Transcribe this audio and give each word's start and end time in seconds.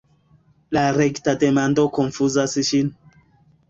La 0.77 0.85
rekta 0.95 1.37
demando 1.45 1.87
konfuzas 2.01 2.61
ŝin. 2.73 2.95